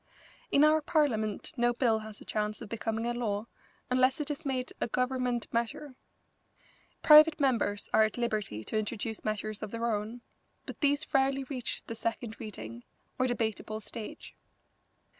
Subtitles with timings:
[0.49, 3.45] In our Parliament no bill has a chance of becoming a law
[3.87, 5.93] unless it is made a Government measure.
[7.03, 10.21] Private members are at liberty to introduce measures of their own,
[10.65, 12.83] but these rarely reach the second reading,
[13.19, 14.35] or debatable stage.